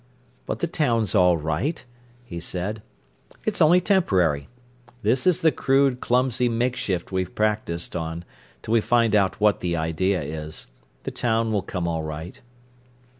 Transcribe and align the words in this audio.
"But 0.47 0.57
the 0.61 0.65
town's 0.67 1.13
all 1.13 1.37
right," 1.37 1.85
he 2.25 2.39
said; 2.39 2.81
"it's 3.45 3.61
only 3.61 3.79
temporary. 3.79 4.47
This 5.03 5.27
is 5.27 5.41
the 5.41 5.51
crude, 5.51 5.99
clumsy 6.01 6.49
make 6.49 6.75
shift 6.75 7.11
we've 7.11 7.35
practised 7.35 7.95
on, 7.95 8.25
till 8.63 8.71
we 8.71 8.81
find 8.81 9.13
out 9.13 9.39
what 9.39 9.59
the 9.59 9.75
idea 9.75 10.19
is. 10.23 10.65
The 11.03 11.11
town 11.11 11.51
will 11.51 11.61
come 11.61 11.87
all 11.87 12.01
right." 12.01 12.41